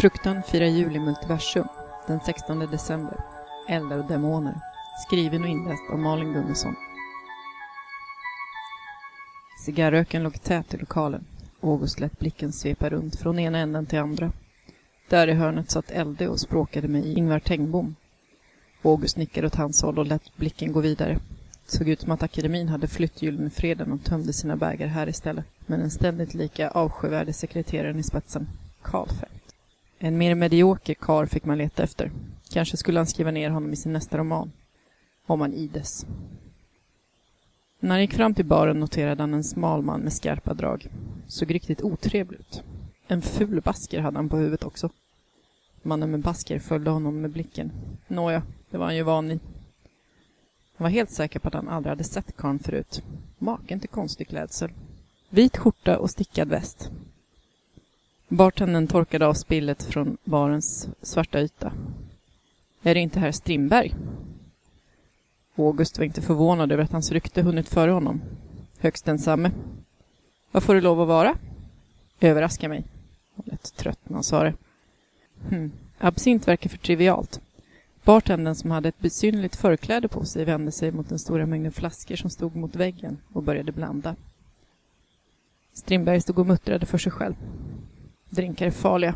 [0.00, 1.68] Fruktan firar jul i multiversum
[2.06, 3.16] den 16 december.
[3.68, 4.54] Eldar och demoner.
[5.06, 6.74] Skriven och inläst av Malin Gunnarsson.
[9.64, 11.24] Cigarröken låg tät i lokalen.
[11.60, 14.32] August lät blicken svepa runt från ena änden till andra.
[15.08, 17.96] Där i hörnet satt Elde och språkade med Ingvar Tengbom.
[18.82, 21.18] August nickade åt hans håll och lät blicken gå vidare.
[21.66, 25.44] Såg ut som att akademin hade flytt Gyllenfreden och tömde sina bägare här istället.
[25.66, 28.48] Men den ständigt lika avskyvärde sekreteraren i spetsen,
[28.82, 29.39] Karlfeldt.
[30.02, 32.10] En mer medioker kar fick man leta efter.
[32.50, 34.52] Kanske skulle han skriva ner honom i sin nästa roman.
[35.26, 36.06] Om han ides.
[37.80, 40.86] När han gick fram till baren noterade han en smal man med skarpa drag.
[41.26, 42.62] Såg riktigt otrevlig ut.
[43.06, 44.90] En ful basker hade han på huvudet också.
[45.82, 47.72] Mannen med basker följde honom med blicken.
[48.08, 49.40] Nåja, det var han ju van i.
[50.76, 53.02] Han var helt säker på att han aldrig hade sett karln förut.
[53.38, 54.70] Maken till konstig klädsel.
[55.28, 56.90] Vit skjorta och stickad väst.
[58.32, 61.72] Bartendern torkade av spillet från barens svarta yta.
[62.82, 63.94] Är det inte herr Strindberg?
[65.56, 68.20] August var inte förvånad över att hans rykte hunnit före honom.
[68.78, 69.50] Högst densamme.
[70.50, 71.36] Vad får det lov att vara?
[72.20, 72.84] Överraska mig.
[73.36, 74.54] Han lät trött när han sa det.
[75.48, 75.72] Hm.
[75.98, 77.40] Absint verkar för trivialt.
[78.04, 82.16] Bartendern som hade ett besynnerligt förkläde på sig vände sig mot den stora mängden flaskor
[82.16, 84.16] som stod mot väggen och började blanda.
[85.72, 87.34] Strindberg stod och muttrade för sig själv.
[88.30, 89.14] Drinkar är farliga.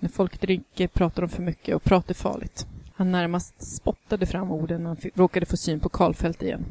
[0.00, 2.66] När folk dricker pratar de för mycket och prat är farligt.
[2.94, 6.64] Han närmast spottade fram orden när han råkade få syn på Karlfeldt igen.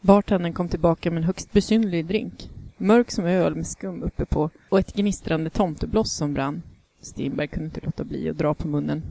[0.00, 2.50] Bartendern kom tillbaka med en högst besynnerlig drink.
[2.76, 6.62] Mörk som öl med skum uppe på och ett gnistrande tomtebloss som brann.
[7.00, 9.02] Strindberg kunde inte låta bli att dra på munnen.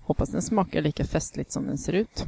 [0.00, 2.26] Hoppas den smakar lika festligt som den ser ut.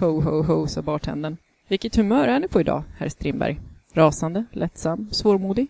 [0.00, 1.36] Ho, ho, ho, sa bartendern.
[1.68, 3.60] Vilket humör är ni på idag, herr Strindberg?
[3.92, 5.68] Rasande, lättsam, svårmodig?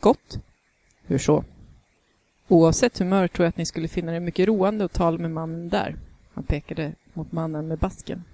[0.00, 0.38] Gott?
[1.06, 1.44] Hur så?
[2.52, 5.68] Oavsett humör tror jag att ni skulle finna det mycket roande att tala med mannen
[5.68, 5.96] där.
[6.34, 8.24] Han pekade mot mannen med basken.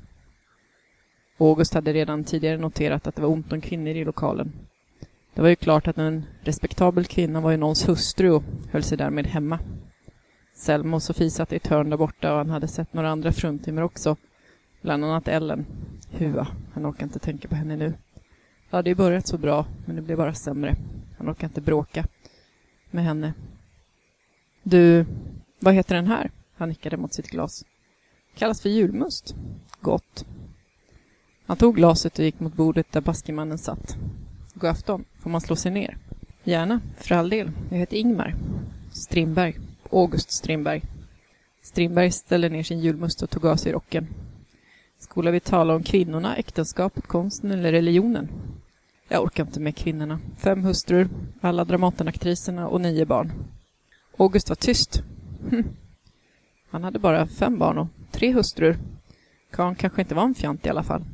[1.38, 4.52] August hade redan tidigare noterat att det var ont om kvinnor i lokalen.
[5.34, 8.98] Det var ju klart att en respektabel kvinna var ju någons hustru och höll sig
[8.98, 9.58] därmed hemma.
[10.54, 13.32] Selma och Sofie satt i ett hörn där borta och han hade sett några andra
[13.32, 14.16] fruntimmer också.
[14.82, 15.66] Bland annat Ellen.
[16.10, 17.94] Hua, han orkar inte tänka på henne nu.
[18.70, 20.76] Det hade ju börjat så bra, men det blev bara sämre.
[21.18, 22.04] Han orkar inte bråka
[22.90, 23.34] med henne.
[24.70, 25.06] Du,
[25.58, 26.30] vad heter den här?
[26.56, 27.64] Han nickade mot sitt glas.
[28.34, 29.34] Kallas för julmust.
[29.80, 30.26] Gott.
[31.46, 33.96] Han tog glaset och gick mot bordet där baskemannen satt.
[34.54, 35.04] God afton.
[35.18, 35.98] Får man slå sig ner?
[36.44, 37.50] Gärna, för all del.
[37.70, 38.34] Jag heter Ingmar.
[38.92, 39.58] Strindberg.
[39.92, 40.82] August Strindberg.
[41.62, 44.06] Strindberg ställde ner sin julmust och tog av sig rocken.
[44.98, 48.28] Skola vi tala om kvinnorna, äktenskapet, konsten eller religionen?
[49.08, 50.20] Jag orkar inte med kvinnorna.
[50.38, 51.08] Fem hustrur,
[51.40, 53.32] alla Dramatenaktriserna och nio barn.
[54.18, 55.02] August var tyst.
[55.50, 55.64] Hm.
[56.70, 58.78] Han hade bara fem barn och tre hustrur.
[59.50, 61.04] Karn kanske inte var en fjant i alla fall.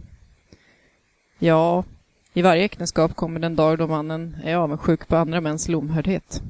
[1.38, 1.84] Ja,
[2.32, 6.42] i varje äktenskap kommer den dag då mannen är avundsjuk på andra mäns lomhördhet.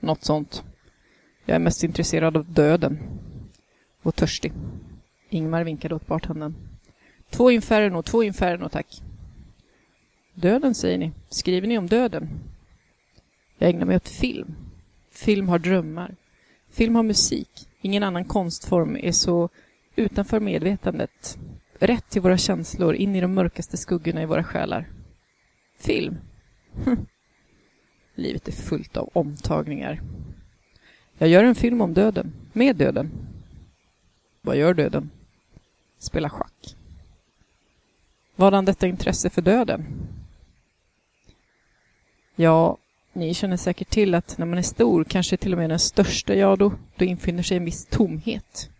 [0.00, 0.64] Något sånt.
[1.44, 2.98] Jag är mest intresserad av döden.
[4.02, 4.52] Och törstig.
[5.30, 6.54] Ingmar vinkade åt bartendern.
[7.30, 9.02] Två inferno, två inferno, tack.
[10.34, 11.12] Döden, säger ni.
[11.28, 12.28] Skriver ni om döden?
[13.58, 14.54] Jag ägnar mig åt film.
[15.16, 16.16] Film har drömmar.
[16.70, 17.68] Film har musik.
[17.80, 19.48] Ingen annan konstform är så
[19.96, 21.38] utanför medvetandet.
[21.78, 24.88] Rätt till våra känslor, in i de mörkaste skuggorna i våra själar.
[25.78, 26.18] Film.
[26.84, 27.06] Hm.
[28.14, 30.02] Livet är fullt av omtagningar.
[31.18, 32.32] Jag gör en film om döden.
[32.52, 33.10] Med döden.
[34.40, 35.10] Vad gör döden?
[35.98, 36.76] Spela schack.
[38.36, 39.84] Vadan detta intresse för döden?
[42.34, 42.78] Ja,
[43.16, 46.34] ni känner säkert till att när man är stor, kanske till och med den största,
[46.34, 48.70] ja då, då infinner sig en viss tomhet.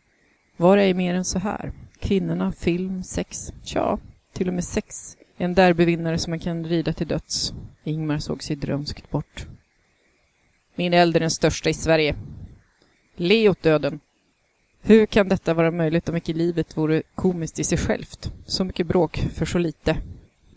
[0.56, 1.72] Var är mer än så här?
[2.00, 3.52] Kvinnorna, film, sex.
[3.64, 3.98] Tja,
[4.32, 7.52] till och med sex en derbyvinnare som man kan rida till döds.
[7.84, 9.46] Ingmar såg sig drömskt bort.
[10.74, 12.16] Min eld är den största i Sverige.
[13.16, 14.00] Le åt döden.
[14.80, 18.32] Hur kan detta vara möjligt om icke livet vore komiskt i sig självt?
[18.46, 19.96] Så mycket bråk för så lite.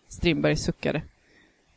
[0.08, 1.02] Strindberg suckade.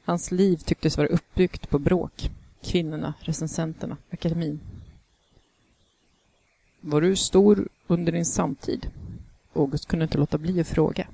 [0.05, 2.31] Hans liv tycktes vara uppbyggt på bråk.
[2.63, 4.61] Kvinnorna, recensenterna, akademin.
[6.81, 8.91] Var du stor under din samtid?
[9.53, 11.07] August kunde inte låta bli att fråga.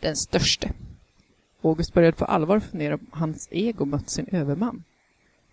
[0.00, 0.72] Den störste.
[1.62, 4.84] August började på allvar fundera om hans ego mött sin överman.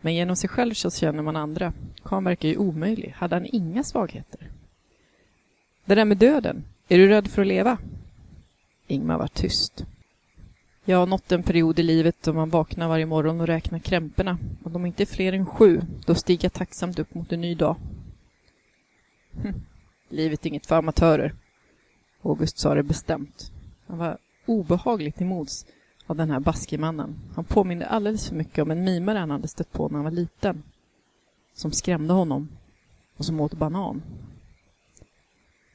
[0.01, 1.74] Men genom sig själv så känner man andra.
[2.04, 3.13] Kan verkar ju omöjlig.
[3.18, 4.51] Hade han inga svagheter?
[5.86, 6.63] Det där med döden.
[6.88, 7.77] Är du rädd för att leva?
[8.88, 9.86] Ingmar var tyst.
[10.85, 14.38] Jag har nått en period i livet då man vaknar varje morgon och räknar krämporna.
[14.63, 17.56] Om de inte är fler än sju, då stiger jag tacksamt upp mot en ny
[17.56, 17.75] dag.
[19.41, 19.62] Hm.
[20.09, 21.33] Livet är inget för amatörer.
[22.21, 23.51] August sa det bestämt.
[23.88, 25.65] Han var obehagligt till mods
[26.07, 27.19] av den här baskemannen.
[27.35, 30.12] Han påminde alldeles för mycket om en mimare han hade stött på när han var
[30.12, 30.63] liten.
[31.53, 32.50] Som skrämde honom
[33.18, 34.03] och som åt banan.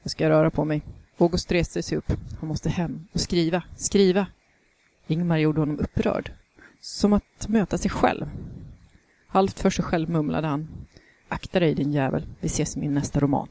[0.03, 0.81] Jag ska röra på mig.
[1.17, 2.11] August reste sig upp.
[2.39, 4.27] Han måste hem och skriva, skriva.
[5.11, 6.31] Ingmar gjorde honom upprörd.
[6.81, 8.25] Som att möta sig själv.
[9.27, 10.67] Halvt för sig själv mumlade han.
[11.27, 13.47] Akta dig din jävel, vi ses i min nästa roman.